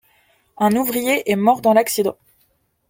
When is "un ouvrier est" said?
0.57-1.35